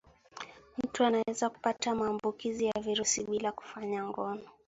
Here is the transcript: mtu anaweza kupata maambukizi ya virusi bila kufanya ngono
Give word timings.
mtu 0.83 1.03
anaweza 1.05 1.49
kupata 1.49 1.95
maambukizi 1.95 2.65
ya 2.65 2.73
virusi 2.81 3.23
bila 3.23 3.51
kufanya 3.51 4.07
ngono 4.07 4.41